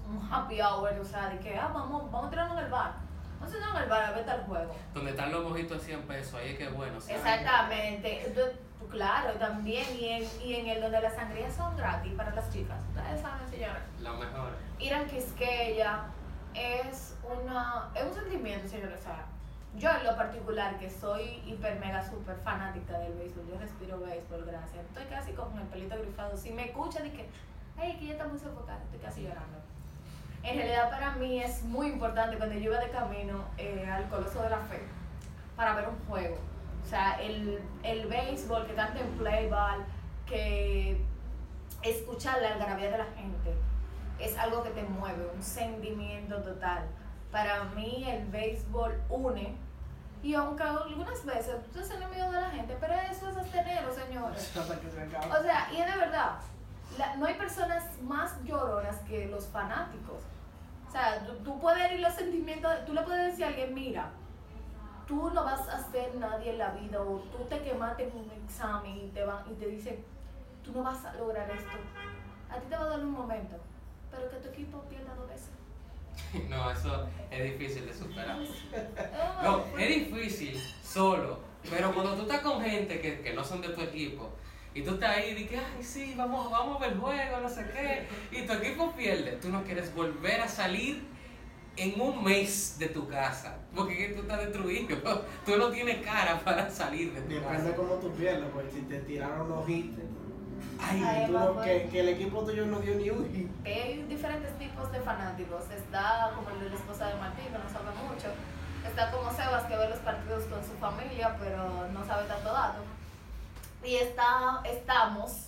[0.09, 2.93] un happy hour, o sea, de que, ah, vamos, vamos a tirarnos en el bar.
[3.39, 4.75] Vamos a tirarnos en el bar a ver tal juego.
[4.93, 6.99] Donde están los mojitos a 100 pesos, ahí es que bueno.
[6.99, 7.17] ¿sabes?
[7.17, 8.27] Exactamente.
[8.27, 8.57] Entonces,
[8.89, 12.51] claro, y también, y en, y en el donde las sangrías son gratis para las
[12.51, 12.77] chicas.
[12.89, 13.83] Ustedes saben, señores.
[14.01, 14.51] La mejor.
[14.79, 16.05] Ir a Quisqueya
[16.53, 18.99] es, una, es un sentimiento, señores.
[18.99, 19.25] O sea,
[19.77, 24.45] yo en lo particular, que soy hiper, mega, super fanática del béisbol, yo respiro béisbol,
[24.45, 24.85] gracias.
[24.85, 26.35] Estoy casi con el pelito grifado.
[26.35, 27.29] Si me escuchan, de que,
[27.77, 29.59] ay, que ya está muy sofocada, estoy casi llorando.
[30.43, 34.41] En realidad, para mí es muy importante cuando yo iba de camino eh, al Coloso
[34.41, 34.81] de la Fe
[35.55, 36.37] para ver un juego.
[36.83, 39.85] O sea, el, el béisbol, que canta en playball,
[40.25, 41.01] que
[41.83, 43.53] escuchar la algarabía de la gente,
[44.19, 46.87] es algo que te mueve, un sentimiento total.
[47.31, 49.55] Para mí el béisbol une,
[50.23, 54.51] y aunque algunas veces tú eres enemigo de la gente, pero eso es sostenerlo, señores.
[55.39, 56.31] O sea, y es de verdad,
[56.97, 60.17] la- no hay personas más lloronas que los fanáticos.
[60.87, 64.09] O sea, tú, tú puedes herir los sentimientos, tú le puedes decir a alguien, mira,
[65.07, 68.31] tú no vas a hacer nadie en la vida, o tú te quemaste en un
[68.45, 70.03] examen y te, van, y te dicen,
[70.63, 71.69] tú no vas a lograr esto.
[72.49, 73.55] A ti te va a dar un momento,
[74.11, 75.49] pero que tu equipo pierda dos veces.
[76.49, 78.37] No, eso es difícil de superar.
[79.07, 83.61] Ah, No, es difícil solo, pero cuando tú estás con gente que, que no son
[83.61, 84.29] de tu equipo
[84.73, 87.49] y tú estás ahí y dices, ay, sí, vamos, vamos a ver el juego, no
[87.49, 91.03] sé qué, y tu equipo pierde, tú no quieres volver a salir
[91.77, 94.97] en un mes de tu casa, porque tú estás destruido,
[95.45, 97.75] tú no tienes cara para salir de tu Depende casa.
[97.75, 99.97] cómo tú pierdas, pues si te tiraron los hits,
[100.79, 103.63] Ay, no- que, que el equipo tuyo no dio ni un hit.
[103.63, 105.63] que hay diferentes tipos de fanáticos.
[105.71, 108.27] Está como el de la esposa de Martín, que no sabe mucho.
[108.87, 112.79] Está como Sebas, que ve los partidos con su familia, pero no sabe tanto dato.
[113.83, 115.47] Y está, estamos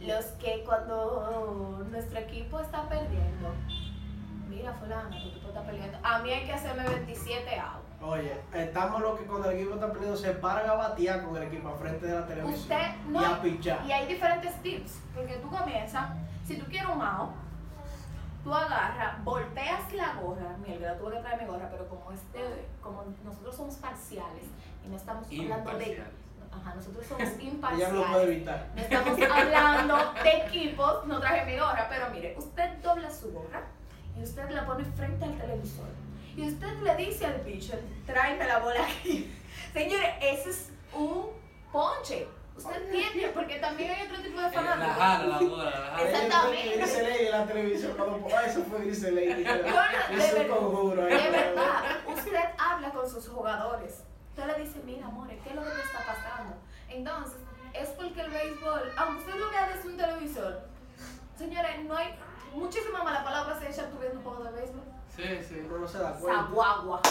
[0.00, 3.52] los que cuando nuestro equipo está perdiendo,
[4.48, 5.98] mira, fulano, tu equipo está peleando.
[6.02, 7.82] A mí hay que hacerme 27 out.
[8.00, 11.42] Oye, estamos los que cuando el equipo está perdiendo se paran a batear con el
[11.44, 13.20] equipo al frente de la televisión Usted no.
[13.20, 13.84] y a pichar.
[13.86, 16.08] Y hay diferentes tips, porque tú comienzas,
[16.46, 17.32] si tú quieres un mao,
[18.44, 22.68] tú agarras, volteas la gorra, mira, yo tuve que traer mi gorra, pero como este,
[22.80, 24.44] como nosotros somos parciales
[24.86, 26.12] y no estamos hablando de, Imparciales.
[26.52, 27.22] ajá, nosotros somos
[27.74, 28.66] Ella no lo puede imparciales, evitar.
[28.76, 33.62] no estamos hablando de equipos, no traje mi gorra, pero mire, usted dobla su gorra
[34.16, 35.88] y usted la pone frente al televisor
[36.38, 39.34] y usted le dice al pitcher, tráeme la bola aquí.
[39.72, 41.26] Señores, ese es un
[41.72, 42.26] ponche.
[42.56, 44.96] Usted tiene, porque también hay otro tipo de Eh, La fanáticos.
[44.96, 46.02] jala, la bola, la jala.
[46.02, 46.76] Exactamente.
[46.76, 48.78] Grise Lady en la televisión cuando ah, eso fue.
[48.78, 54.02] Bueno, de Es un verdad, conjuro de verdad, usted habla con sus jugadores.
[54.30, 56.56] Usted le dice, mira, amores, ¿qué es lo que te está pasando?
[56.88, 57.38] Entonces,
[57.74, 60.60] es porque el béisbol, aunque usted lo vea desde un televisor,
[61.36, 62.14] señores, no hay
[62.54, 64.82] muchísimas malas palabras hechas tú viendo un juego de béisbol.
[65.18, 65.62] Sí, sí.
[65.66, 66.42] Uno no se da cuenta.
[66.42, 67.02] Saguagua.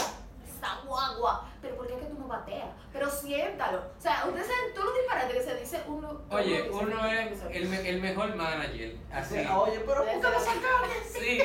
[0.60, 1.44] Saguagua.
[1.60, 2.68] Pero ¿por qué es que tú no bateas?
[2.92, 3.78] Pero siéntalo.
[3.78, 6.22] O sea, ustedes saben todos los disparates que se dice uno.
[6.30, 8.96] Oye, uno es el, me- el mejor manager.
[9.12, 9.36] Así.
[9.38, 10.90] Oye, pero ¿por qué lo sacaron?
[11.12, 11.38] Sí.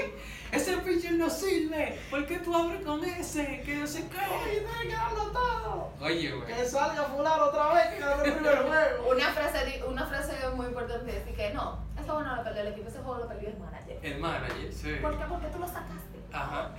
[0.54, 2.00] Ese pitcher no sirve.
[2.10, 3.62] ¿Por qué tú abres con ese?
[3.62, 4.50] Que no se Oye, cae.
[4.50, 5.92] tiene que darlo todo.
[6.02, 6.48] Oye, güey.
[6.48, 9.10] Que salga fulano otra vez, que ganó el primer juego.
[9.12, 12.68] Una frase, di- una frase muy importante es que no, juego no lo perdió el
[12.70, 14.00] equipo, ese juego lo perdió el manager.
[14.04, 14.96] El manager, sí.
[15.02, 15.24] ¿Por qué?
[15.28, 16.13] Porque tú lo sacaste.
[16.34, 16.72] Ajá.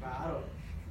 [0.00, 0.42] Claro.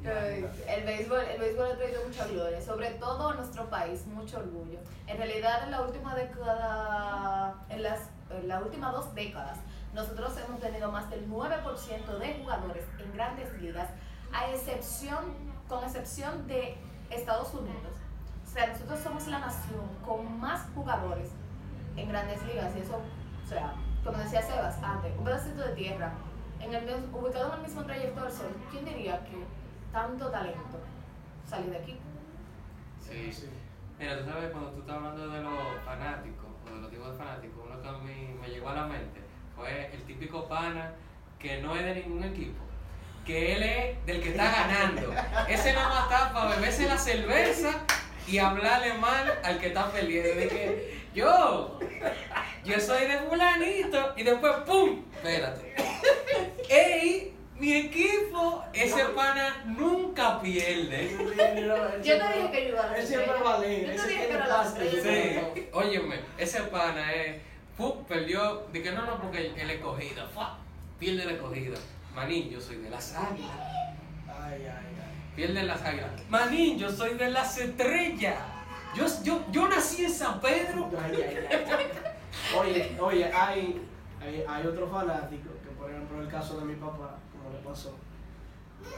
[0.03, 4.79] El béisbol, el béisbol ha traído mucha gloria, sobre todo a nuestro país, mucho orgullo.
[5.07, 9.59] En realidad, en la última década, en las, en las últimas dos décadas,
[9.93, 13.89] nosotros hemos tenido más del 9% de jugadores en grandes ligas,
[14.33, 15.35] a excepción,
[15.69, 16.75] con excepción de
[17.09, 17.93] Estados Unidos.
[18.45, 21.29] O sea, nosotros somos la nación con más jugadores
[21.95, 22.99] en grandes ligas y eso,
[23.45, 23.73] o sea,
[24.03, 26.11] como decía Sebas antes, un pedacito de tierra,
[26.63, 29.43] en el, ubicado en el mismo trayecto del sol, ¿quién diría que
[29.91, 30.79] tanto talento
[31.47, 31.97] salió de aquí?
[32.99, 33.31] Sí.
[33.31, 33.49] Sí.
[33.99, 35.53] Mira, tú sabes, cuando tú estás hablando de los
[35.85, 38.85] fanáticos, o de los tipos de fanáticos, uno que a mí me llegó a la
[38.87, 39.21] mente
[39.55, 40.93] fue el típico pana
[41.39, 42.63] que no es de ningún equipo.
[43.25, 45.13] Que él es del que está ganando.
[45.47, 47.79] Ese nada más está para beberse la cerveza
[48.27, 50.35] y hablarle mal al que está perdiendo.
[50.35, 51.79] De que yo,
[52.65, 55.03] yo soy de fulanito y después ¡pum!
[55.15, 55.75] Espérate.
[56.73, 57.33] ¡Ey!
[57.59, 61.15] Mi equipo, ese pana nunca pierde.
[62.03, 63.81] Yo te dije que yo iba a la Él siempre va a leer.
[63.81, 64.65] Yo te ese dije que era la.
[64.65, 67.37] Sí, óyeme, ese pana es.
[68.07, 68.71] perdió.
[68.71, 70.27] Que no, no, porque el escogido.
[70.29, 70.57] ¡fua!
[70.99, 71.77] Pierde el escogido.
[72.15, 73.51] Manín, yo soy de las águilas.
[74.27, 75.35] Ay, ay, ay.
[75.35, 76.09] Pierde las águilas.
[76.29, 78.39] Manín, yo soy de las estrellas.
[78.95, 80.89] Yo, yo, yo nací en San Pedro.
[80.99, 81.85] Ay, ay, ay.
[82.57, 83.81] Oye, oye, hay,
[84.19, 85.49] hay, hay otro fanático,
[86.13, 87.91] ejemplo el caso de mi papá, como le pasó,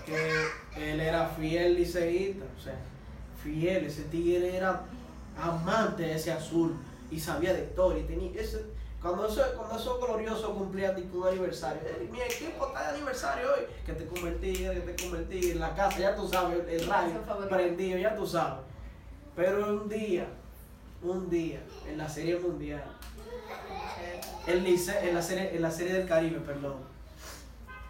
[0.05, 2.75] que él era fiel liceísta, o sea,
[3.41, 4.81] fiel, ese tigre era
[5.37, 6.75] amante de ese azul
[7.11, 8.63] y sabía de todo y tenía ese,
[9.01, 13.47] cuando eso, cuando eso glorioso cumplía tipo un aniversario, "Eh, mi equipo está de aniversario
[13.53, 17.21] hoy, que te convertí, que te convertí en la casa, ya tú sabes, el radio
[17.47, 18.61] prendido, ya tú sabes.
[19.35, 20.27] Pero un día,
[21.03, 22.83] un día, en la serie mundial,
[24.47, 26.94] en la serie, en la serie del Caribe, perdón,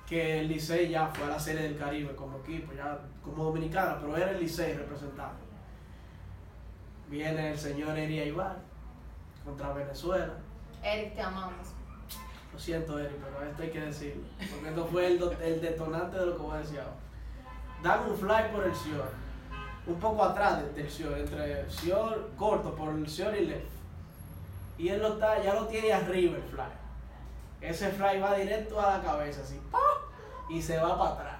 [0.07, 3.97] que el Licey ya fue a la serie del Caribe como equipo, ya como dominicana,
[3.99, 5.39] pero era el Licey representando.
[7.09, 8.57] Viene el señor Eri Aibar
[9.43, 10.33] contra Venezuela.
[10.83, 11.67] Eric, te amamos.
[12.53, 16.25] Lo siento, Eri, pero esto hay que decirlo, porque esto fue el, el detonante de
[16.27, 16.93] lo que voy a decir ahora.
[17.83, 19.09] Dan un fly por el Sior,
[19.87, 23.65] un poco atrás de- del Sior, entre Sior corto por el Sior y left.
[24.77, 26.63] Y él lo está, ya lo tiene arriba el fly.
[27.67, 29.79] Ese fly va directo a la cabeza, así, ¡pah!
[30.49, 31.35] y se va para atrás.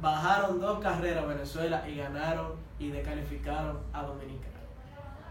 [0.00, 4.50] Bajaron dos carreras Venezuela y ganaron y descalificaron a Dominicana.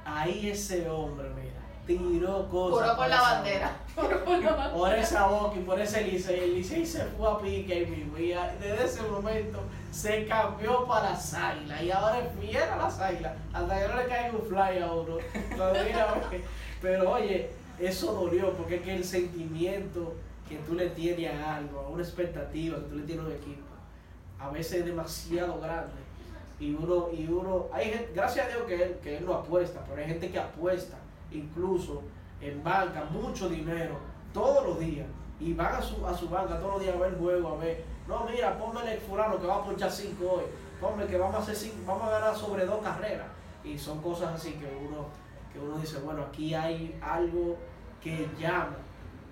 [0.06, 2.84] Ahí ese hombre, mira, tiró cosas.
[2.84, 3.72] Juró por la bandera.
[3.96, 4.24] boca.
[4.26, 4.74] Por la bandera.
[4.74, 8.18] Por esa boca y por ese Licey, el Licey se fue a pique ahí mismo.
[8.18, 8.28] Y
[8.60, 9.60] desde ese momento
[9.92, 11.82] se cambió para las águilas.
[11.82, 13.34] Y ahora es fiel a las águilas.
[13.52, 15.18] Hasta que no le caiga un fly a uno.
[16.82, 20.16] Pero oye, eso dolió porque es que el sentimiento
[20.48, 23.34] que tú le tienes a algo, a una expectativa que tú le tienes a un
[23.34, 23.68] equipo,
[24.40, 25.94] a veces es demasiado grande.
[26.60, 29.84] Y uno, y uno, hay gente, gracias a Dios que él, que él no apuesta,
[29.88, 30.98] pero hay gente que apuesta,
[31.32, 32.02] incluso
[32.42, 33.98] en banca, mucho dinero,
[34.34, 35.08] todos los días.
[35.40, 37.58] Y van a su, a su banca todos los días a ver el juego, a
[37.58, 40.44] ver, no, mira, pónmele el fulano que va a ponchar cinco hoy,
[40.82, 43.28] ponme que vamos a hacer cinco, vamos a ganar sobre dos carreras.
[43.64, 45.06] Y son cosas así que uno,
[45.60, 47.58] que uno dice, bueno, aquí hay algo
[48.02, 48.78] que llama,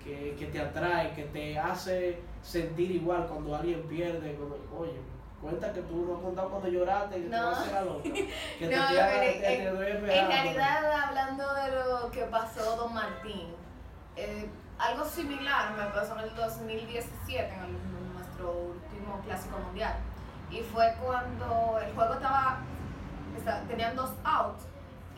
[0.04, 4.36] que que, te atrae, que te hace sentir igual cuando alguien pierde.
[4.36, 4.98] Como, Oye,
[5.40, 7.46] cuenta que tú no has contado cuando lloraste, que te No.
[7.46, 8.02] vas a hacer la loca.
[8.02, 8.10] Que
[8.58, 10.32] te, No, te, te, te en, duele en algo.
[10.32, 13.54] realidad, hablando de lo que pasó Don Martín,
[14.16, 19.94] eh, algo similar me pasó en el 2017, en, el- en nuestro último clásico mundial.
[20.50, 22.58] Y fue cuando el juego estaba,
[23.36, 24.64] esta- tenían dos outs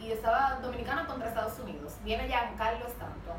[0.01, 1.97] y estaba Dominicana contra Estados Unidos.
[2.03, 3.37] Viene Giancarlo Stanton.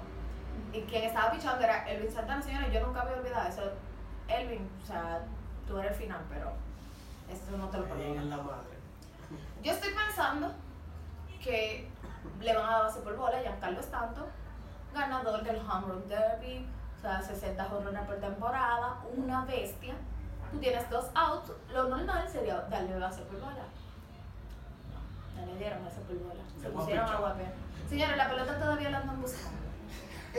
[0.74, 2.42] Y quien estaba pichando era Elvin Santana.
[2.42, 3.64] Señores, yo nunca había olvidado eso.
[4.28, 5.22] Elvin, o sea,
[5.68, 6.52] tú eres el final, pero
[7.30, 8.24] esto no te lo perdono.
[8.24, 8.78] la madre.
[9.64, 10.52] Yo estoy pensando
[11.44, 11.90] que
[12.40, 14.26] le van a dar base por bola a Giancarlo Stanton,
[14.94, 19.96] ganador del Home Run Derby, o sea, 60 jornadas por temporada, una bestia.
[20.52, 23.64] Tú tienes dos outs, lo normal sería darle base por bola.
[25.36, 27.54] Le dieron por bola, se pusieron a guapear.
[27.90, 29.60] Señores, la pelota todavía la andan buscando.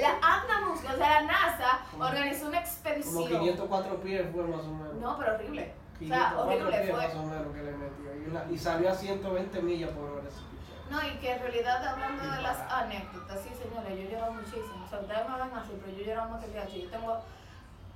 [0.00, 3.28] La andan buscando, o sea, la NASA Como- organizó una Como expedición.
[3.28, 4.94] 504 pies fue más o menos.
[4.94, 5.74] No, pero horrible.
[5.94, 7.07] O 504 sea, horrible pies fue.
[7.07, 8.16] más o menos que le metió.
[8.16, 10.90] Y, una- y salió a 120 millas por hora ese picheo.
[10.90, 14.85] No, y que en realidad hablando de las anécdotas, sí señores, yo he llorado muchísimo.
[14.85, 16.83] O sea, ustedes me ven así, pero yo he llorado más que el.
[16.85, 17.18] Yo tengo,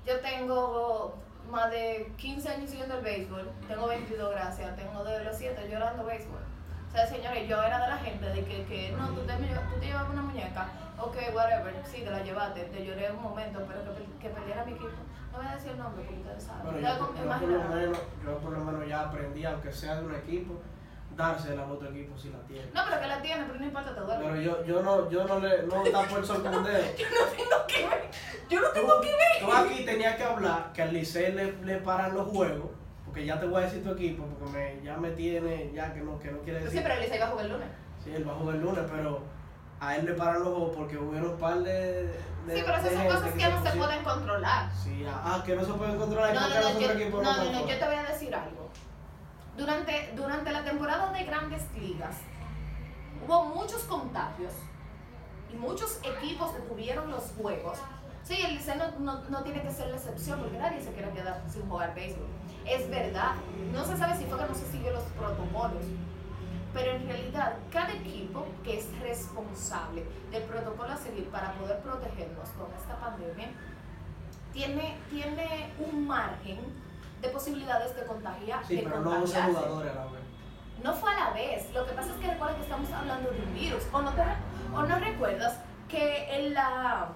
[0.07, 1.15] yo tengo
[1.51, 6.05] más de 15 años siguiendo el béisbol, tengo 22 gracias, tengo de los 7 llorando
[6.05, 6.41] béisbol.
[6.97, 9.79] O sea, señores, yo era de la gente de que, que no, tú te, tú
[9.81, 10.67] te llevabas una muñeca,
[10.99, 14.73] ok, whatever, sí, te la llevaste, te lloré un momento, pero que, que perdiera mi
[14.73, 14.89] equipo.
[15.31, 16.63] No voy a decir el nombre porque ustedes saben.
[16.73, 20.15] Bueno, yo, por lo menos, yo por lo menos ya aprendí, aunque sea de un
[20.15, 20.55] equipo,
[21.15, 22.71] dársela al otro equipo si la tiene.
[22.73, 24.25] No, pero que la tiene, pero no importa, te duele.
[24.25, 26.85] Pero yo, yo no, yo no le, no con un dedo.
[26.97, 28.11] Yo no tengo que ver.
[28.49, 29.41] Yo no Tú, tengo que ver.
[29.41, 32.71] tú aquí tenías que hablar que al Licey le, le paran los juegos,
[33.17, 36.01] porque ya te voy a decir tu equipo, porque me, ya me tiene, ya que
[36.03, 36.83] no, que no quiere Sí, decir.
[36.83, 37.69] pero Elisa iba a jugar el lunes.
[38.05, 39.21] Sí, él va a jugar el lunes, pero
[39.81, 42.03] a él le paran los juegos porque hubieron un par de.
[42.03, 44.71] de Sí, pero esas son cosas que se no se pueden controlar.
[44.71, 46.35] Sí, ah, que no se pueden controlar.
[46.35, 48.35] No, ¿y por no, no, los yo, no, no, no, yo te voy a decir
[48.35, 48.69] algo.
[49.57, 52.17] Durante, durante la temporada de grandes ligas
[53.27, 54.53] hubo muchos contagios
[55.51, 57.79] y muchos equipos detuvieron los juegos.
[58.25, 61.11] Sí, el Liceo no, no, no tiene que ser la excepción porque nadie se quiere
[61.13, 62.27] quedar sin jugar béisbol.
[62.69, 63.35] Es verdad,
[63.73, 65.85] no se sabe si fue que no se siguió los protocolos,
[66.75, 72.49] pero en realidad cada equipo que es responsable del protocolo a seguir para poder protegernos
[72.51, 73.49] con esta pandemia
[74.53, 76.59] tiene, tiene un margen
[77.23, 78.65] de posibilidades de contagiar.
[78.67, 79.53] Sí, de pero no 11 contagiarse.
[79.53, 80.21] jugadores a la vez.
[80.83, 81.73] No fue a la vez.
[81.73, 83.83] Lo que pasa es que recuerda que estamos hablando de un virus.
[83.93, 84.23] O no, te,
[84.75, 87.09] o no recuerdas que en la.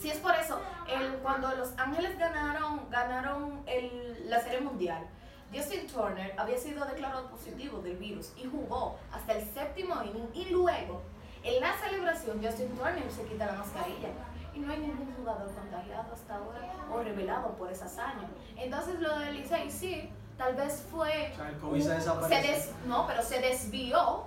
[0.00, 0.58] Si es por eso,
[0.88, 5.06] el, cuando Los Ángeles ganaron, ganaron el, la Serie Mundial,
[5.52, 10.28] Justin Turner había sido declarado positivo del virus y jugó hasta el séptimo inning.
[10.32, 11.02] Y luego,
[11.42, 14.08] en la celebración, Justin Turner se quita la mascarilla.
[14.54, 16.60] Y no hay ningún jugador contagiado hasta ahora
[16.92, 18.28] o revelado por esa hazaña.
[18.56, 22.50] Entonces, lo del Licey, sí, tal vez fue O sea, el COVID se desapareció.
[22.52, 24.24] des- no, pero se desvió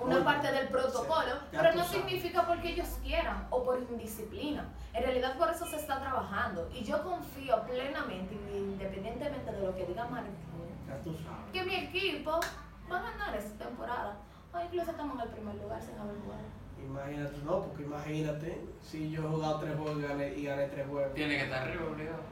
[0.00, 4.64] una parte del protocolo, pero no significa porque ellos quieran o por indisciplina.
[4.92, 9.86] En realidad por eso se está trabajando y yo confío plenamente, independientemente de lo que
[9.86, 10.32] diga sabes.
[11.52, 12.40] que mi equipo
[12.90, 14.16] va a ganar esta temporada.
[14.52, 16.42] O incluso estamos en el primer lugar sin haber jugado.
[16.84, 20.88] Imagínate, no, porque imagínate si yo he jugado tres juegos y gané, y gané tres
[20.88, 21.14] juegos.
[21.14, 22.22] Tiene que estar arriba, obligado.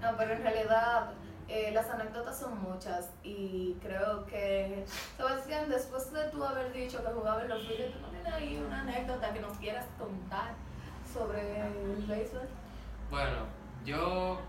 [0.00, 1.10] No, pero en realidad
[1.48, 4.84] eh, las anécdotas son muchas y creo que,
[5.16, 8.62] Sebastián, después de tú haber dicho que jugaba en los Phillies, ¿tú no tienes ahí
[8.66, 10.54] una anécdota que nos quieras contar
[11.12, 12.48] sobre el béisbol?
[13.10, 13.46] Bueno,
[13.84, 14.40] yo,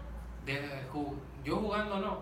[1.43, 2.21] yo jugando no,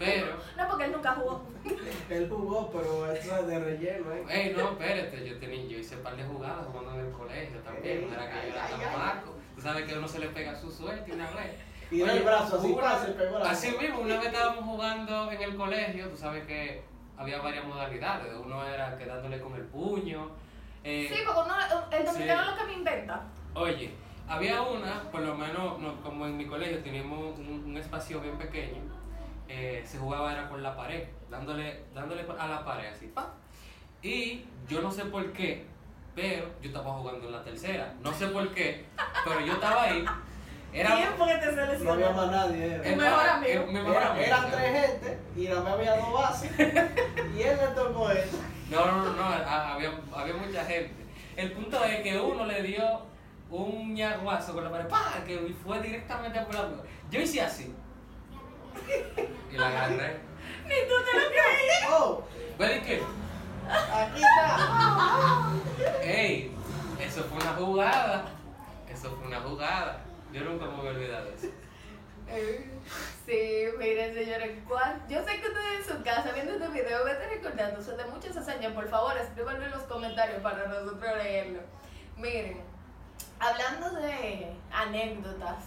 [0.00, 1.42] pero, No, porque él nunca jugó.
[2.08, 4.24] Él jugó, pero eso es de relleno, ¿eh?
[4.30, 7.58] hey, no, espérate, yo, tenía, yo hice un par de jugadas jugando en el colegio
[7.60, 9.22] también, no era que yo era tan.
[9.54, 11.54] Tú sabes que uno se le pega su suerte una vez.
[11.90, 15.56] Tiró el brazo así, una- pegó la Así mismo, una vez estábamos jugando en el
[15.56, 16.82] colegio, tú sabes que
[17.18, 18.32] había varias modalidades.
[18.42, 20.30] Uno era quedándole con el puño.
[20.82, 21.54] eh, Sí, porque uno,
[21.90, 22.48] el dominicano Sí.
[22.48, 23.22] es lo que me inventa.
[23.54, 23.90] Oye,
[24.28, 28.38] había una, por lo menos, no, como en mi colegio teníamos un, un espacio bien
[28.38, 28.80] pequeño,
[29.48, 33.34] eh, se jugaba era con la pared, dándole, dándole a la pared así, pa.
[34.00, 35.66] Y yo no sé por qué,
[36.14, 37.92] pero yo estaba jugando en la tercera.
[38.00, 38.86] No sé por qué,
[39.24, 40.02] pero yo estaba ahí.
[40.72, 42.12] Era, Tiempo que te No había seleccionó.
[42.12, 42.74] más nadie.
[42.74, 42.82] era.
[42.84, 43.66] Tu mejor amigo.
[43.66, 44.26] mi mejor Era- amigo.
[44.26, 46.50] eran tres gente y la mía había dos bases.
[46.58, 48.38] y él le tocó eso.
[48.70, 50.94] No, no, no, no, a- había, había mucha gente.
[51.36, 52.84] El punto es que uno le dio
[53.50, 55.14] un ñaguazo con la pared, ¡pah!
[55.26, 56.82] que fue directamente por la boca.
[57.10, 57.74] Yo hice así.
[59.52, 60.20] Y la agarré.
[60.66, 61.90] Ni tú te lo creías.
[61.90, 62.22] Oh,
[62.58, 63.02] ¿Ves qué?
[63.68, 65.50] aquí está.
[66.02, 66.52] ¡Ey!
[67.00, 68.24] Eso fue una jugada.
[68.88, 70.00] Eso fue una jugada.
[70.32, 71.48] Yo nunca me voy a olvidar de eso.
[73.26, 74.58] Sí, miren señores,
[75.08, 78.72] yo sé que ustedes en su casa viendo este video están recordándose de muchas hazañas,
[78.72, 81.60] por favor escríbanlo en los comentarios para nosotros leerlo.
[82.16, 82.62] Miren,
[83.38, 85.64] hablando de anécdotas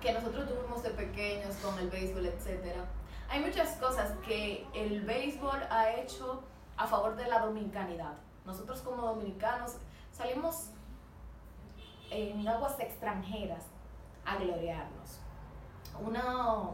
[0.00, 2.76] que nosotros tuvimos de pequeños con el béisbol, etc.
[3.28, 6.42] Hay muchas cosas que el béisbol ha hecho
[6.76, 8.14] a favor de la dominicanidad.
[8.44, 9.76] Nosotros como dominicanos
[10.12, 10.70] salimos
[12.10, 13.62] en aguas extranjeras
[14.24, 15.20] a gloriarnos.
[16.00, 16.70] Una,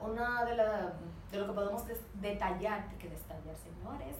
[0.00, 0.92] una de, la-
[1.30, 1.82] de lo que podemos
[2.14, 4.16] detallar, que detallar señores,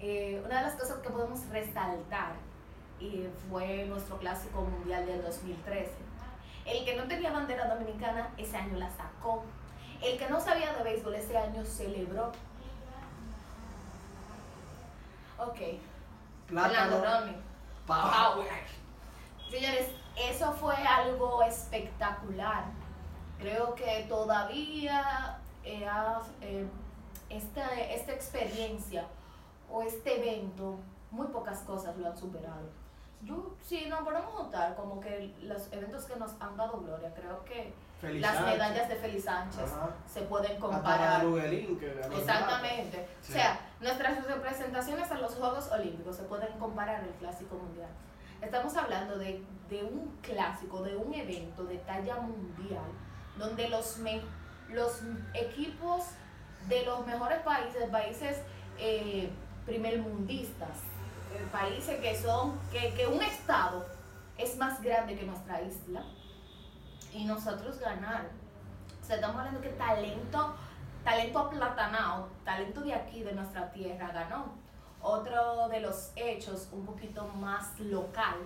[0.00, 2.32] eh, una de las cosas que podemos resaltar
[3.00, 5.90] eh, fue nuestro clásico mundial del 2013.
[6.66, 9.44] El que no tenía bandera dominicana ese año la sacó.
[10.02, 12.30] El que no sabía de béisbol ese año celebró.
[15.38, 15.58] Ok.
[16.48, 16.96] Plátano.
[17.86, 18.48] Power.
[19.50, 22.64] Señores, eso fue algo espectacular.
[23.38, 25.86] Creo que todavía eh,
[26.40, 26.66] eh,
[27.30, 29.06] esta, esta experiencia
[29.70, 30.78] o este evento,
[31.10, 32.68] muy pocas cosas lo han superado.
[33.22, 37.12] Yo, si nos ponemos a notar como que los eventos que nos han dado gloria,
[37.14, 38.52] creo que Feliz las Sánchez.
[38.52, 39.90] medallas de Feliz Sánchez Ajá.
[40.06, 41.20] se pueden comparar.
[41.78, 43.08] que Exactamente.
[43.20, 43.32] Sí.
[43.32, 47.88] O sea, nuestras representaciones en los Juegos Olímpicos se pueden comparar al Clásico Mundial.
[48.40, 52.84] Estamos hablando de, de un clásico, de un evento de talla mundial,
[53.36, 54.22] donde los, me-
[54.70, 55.00] los
[55.34, 56.04] equipos
[56.68, 58.38] de los mejores países, países
[58.78, 59.30] eh,
[59.66, 60.78] primermundistas,
[61.34, 63.84] eh, países que son, que, que un estado
[64.36, 66.04] es más grande que nuestra isla,
[67.12, 68.28] y nosotros ganar.
[69.08, 70.54] Estamos hablando que talento
[71.02, 74.52] talento aplatanado, talento de aquí, de nuestra tierra, ganó.
[75.02, 78.36] Otro de los hechos un poquito más local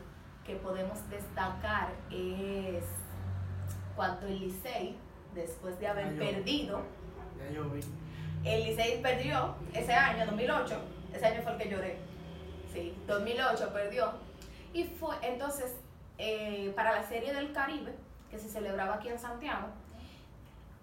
[0.46, 2.84] que podemos destacar es
[3.96, 4.96] cuando el Licey,
[5.34, 6.80] después de haber yo- perdido,
[7.38, 7.64] Ya yo
[8.44, 10.74] el Licey perdió ese año, 2008,
[11.14, 11.98] ese año fue el que lloré,
[12.72, 14.12] sí, 2008 perdió.
[14.74, 15.76] Y fue entonces
[16.18, 17.94] eh, para la Serie del Caribe,
[18.30, 19.68] que se celebraba aquí en Santiago,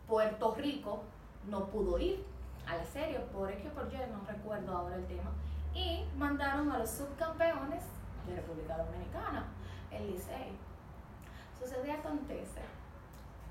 [0.08, 1.04] Puerto Rico
[1.48, 2.24] no pudo ir
[2.68, 3.20] a la serie.
[3.34, 5.32] Por X o por Y, no recuerdo ahora el tema,
[5.74, 7.84] y mandaron a los subcampeones
[8.28, 9.46] de República Dominicana,
[9.92, 10.58] el Licey.
[11.60, 12.62] Sucede acontece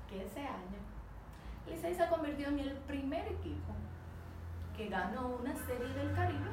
[0.09, 0.79] que ese año
[1.67, 3.73] Licey se convirtió en el primer equipo
[4.75, 6.49] que ganó una serie del Caribe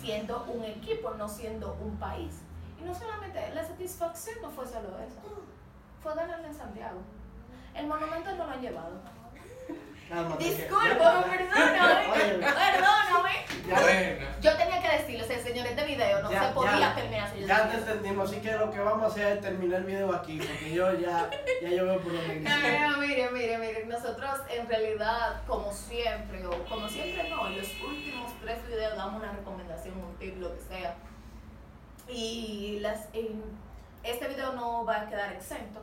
[0.00, 2.42] siendo un equipo, no siendo un país.
[2.80, 5.20] Y no solamente, la satisfacción no fue solo eso,
[6.00, 7.00] fue ganarle en Santiago.
[7.74, 9.00] El monumento no lo han llevado.
[10.08, 13.46] Cálmate, que- Discúlpame, perdóname, perdóname.
[13.68, 14.26] Bueno.
[14.40, 17.34] Yo tenía que decirlo, o sea, señor, este video no Ya- se podía ya- terminar
[17.36, 20.38] Ya te entendimos, así que lo que vamos a hacer es terminar el video aquí,
[20.38, 21.28] porque yo ya,
[21.60, 25.72] ya yo veo por donde No, no, no, mire, mire, mire, nosotros en realidad, como
[25.72, 30.36] siempre, o como siempre no, en los últimos tres videos damos una recomendación, un tip,
[30.40, 30.94] lo que sea.
[32.08, 33.42] Y las, en-
[34.04, 35.82] este video no va a quedar exento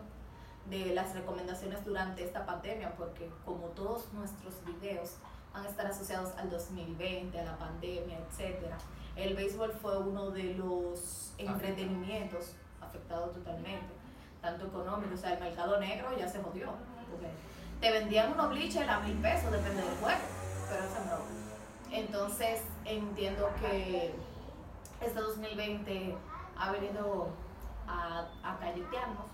[0.69, 5.17] de las recomendaciones durante esta pandemia, porque como todos nuestros videos
[5.53, 8.77] van a estar asociados al 2020, a la pandemia, etcétera,
[9.15, 13.93] el béisbol fue uno de los entretenimientos afectados totalmente,
[14.41, 16.71] tanto económico, o sea, el mercado negro ya se jodió,
[17.09, 17.27] porque
[17.79, 20.21] te vendían unos bleachers a mil pesos, depende del juego,
[20.69, 21.95] pero eso no.
[21.95, 24.15] Entonces entiendo que
[25.01, 26.15] este 2020
[26.57, 27.27] ha venido
[27.87, 29.25] a, a calletearnos,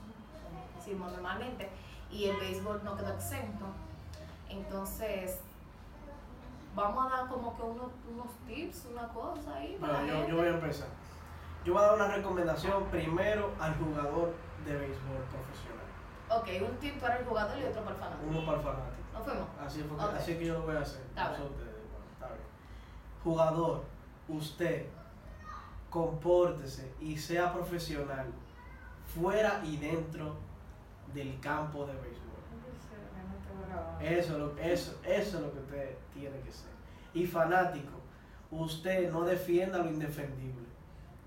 [0.89, 1.69] decimos normalmente,
[2.11, 3.65] y el béisbol no quedó exento.
[4.49, 5.39] Entonces,
[6.75, 9.77] vamos a dar como que unos, unos tips, una cosa ahí.
[9.79, 10.29] Bueno, yo, gente.
[10.31, 10.87] yo voy a empezar.
[11.63, 14.33] Yo voy a dar una recomendación primero al jugador
[14.65, 15.85] de béisbol profesional.
[16.31, 18.29] Ok, un tip para el jugador y otro para el fanático.
[18.29, 18.95] Uno para el fanático.
[19.13, 19.47] ¿No fuimos?
[19.63, 20.13] Así, fue que- Ok.
[20.15, 21.01] así que yo lo voy a hacer.
[21.01, 21.51] Está No sé bien.
[21.53, 22.39] ustedes, bueno, está bien.
[23.23, 23.83] Jugador,
[24.29, 24.85] usted
[25.89, 28.27] compórtese y sea profesional
[29.13, 30.35] fuera y dentro
[31.13, 32.19] del campo de béisbol.
[34.01, 36.69] Eso, es lo- eso, eso es lo que usted tiene que ser.
[37.13, 37.93] Y fanático,
[38.51, 40.67] usted no defienda lo indefendible.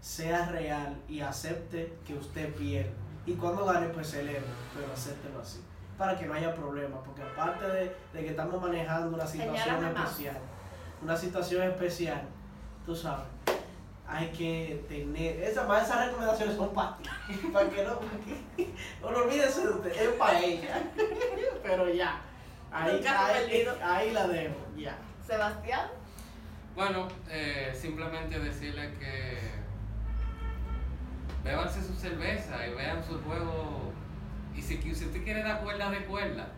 [0.00, 2.92] Sea real y acepte que usted pierde.
[3.26, 4.42] Y cuando gane, pues celebra,
[4.74, 5.60] pero acéptelo así.
[5.96, 6.98] Para que no haya problemas.
[7.04, 10.38] Porque aparte de, de que estamos manejando una situación especial,
[11.02, 12.22] una situación especial,
[12.84, 13.26] tú sabes,
[14.12, 15.42] hay que tener.
[15.42, 17.08] Esa, más esas recomendaciones son para ti.
[17.52, 17.98] Para que no.
[17.98, 20.82] porque- no olvídese de usted, es para ella.
[21.62, 22.20] Pero ya.
[22.70, 24.96] Ahí, la dejo, ya.
[25.26, 25.88] Sebastián.
[26.74, 29.38] Bueno, eh, simplemente decirle que
[31.44, 33.92] bébanse su cerveza y vean su juego.
[34.54, 36.48] Y si, si usted quiere dar cuerda, de cuerda.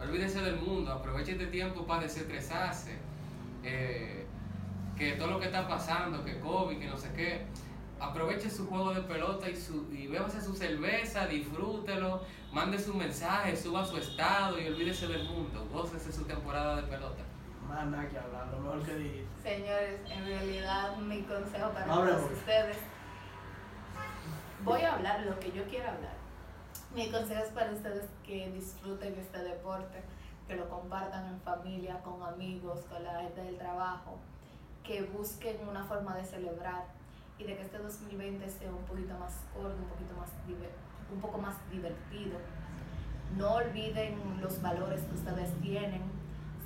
[0.00, 2.96] Olvídese del mundo, aproveche este tiempo para desestresarse.
[3.64, 4.26] Eh,
[4.98, 7.46] que todo lo que está pasando, que COVID, que no sé qué,
[8.00, 12.22] aproveche su juego de pelota y, su, y bébase su cerveza, disfrútelo,
[12.52, 17.22] mande su mensaje, suba su estado y olvídese del mundo, gócese su temporada de pelota.
[17.68, 19.28] Más nada que hablar, lo mejor que dijiste.
[19.42, 22.78] Señores, en realidad mi consejo para todos ustedes,
[24.64, 26.16] voy a hablar lo que yo quiera hablar.
[26.94, 30.02] Mi consejo es para ustedes que disfruten este deporte,
[30.48, 34.18] que lo compartan en familia, con amigos, con la gente del trabajo,
[34.88, 36.86] que busquen una forma de celebrar
[37.38, 40.30] y de que este 2020 sea un poquito más corto, un poquito más
[41.12, 42.38] un poco más divertido.
[43.36, 46.02] No olviden los valores que ustedes tienen.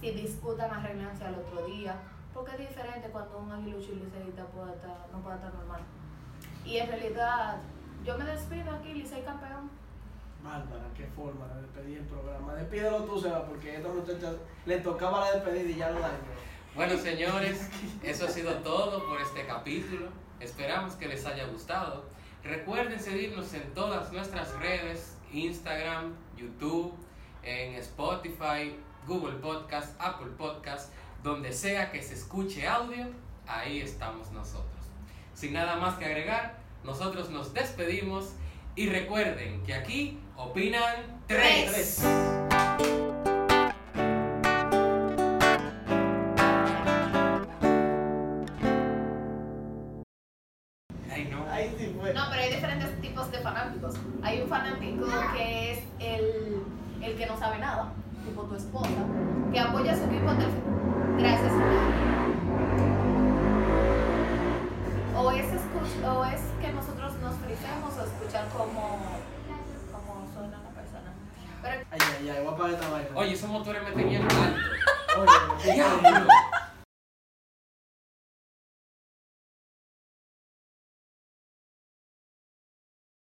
[0.00, 1.96] Si discutan, arreglense al otro día.
[2.32, 5.82] Porque es diferente cuando un aguilucho y liceísta estar, no puede estar normal.
[6.64, 7.58] Y en realidad,
[8.04, 9.68] yo me despido aquí, Licey campeón.
[10.42, 12.54] Bárbara, qué forma de despedir el programa.
[12.54, 14.32] Despídelo tú, Seba, porque a esta muchacha
[14.64, 16.52] le tocaba la despedida y ya lo dañó.
[16.74, 17.68] Bueno, señores,
[18.02, 20.08] eso ha sido todo por este capítulo.
[20.40, 22.04] Esperamos que les haya gustado.
[22.42, 26.94] Recuerden seguirnos en todas nuestras redes, Instagram, YouTube,
[27.42, 28.74] en Spotify,
[29.06, 30.92] Google Podcast, Apple Podcast,
[31.22, 33.06] donde sea que se escuche audio,
[33.46, 34.86] ahí estamos nosotros.
[35.34, 38.32] Sin nada más que agregar, nosotros nos despedimos
[38.76, 41.70] y recuerden que aquí opinan tres.
[41.70, 42.51] Tres.
[52.14, 53.94] No, pero hay diferentes tipos de fanáticos.
[54.22, 56.62] Hay un fanático que es el,
[57.00, 57.92] el que no sabe nada,
[58.24, 58.88] tipo tu esposa,
[59.52, 60.30] que apoya a su equipo.
[61.18, 61.52] Gracias.
[65.16, 68.98] O es, escuch- o es que nosotros nos frisemos o escuchar cómo,
[69.92, 71.12] cómo suena la persona.
[71.62, 73.08] Pero Ay, ay, ay, voy a apagar esta vaina.
[73.14, 74.60] Oye, esos motores me tenían alto.
[75.20, 76.32] Oye.